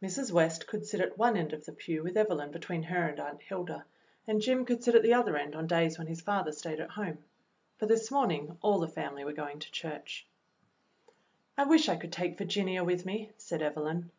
[0.00, 0.30] Mrs.
[0.30, 3.42] West could sit at one end of the pew w^ith Evelyn between her and Aunt
[3.42, 3.84] Hilda,
[4.24, 6.90] and Jim could sit at the other end on days when his father stayed at
[6.90, 7.18] home,
[7.80, 10.28] but this morning all the family were going to church.
[11.58, 14.12] "I wish I could take Virginia with me," said Evelyn.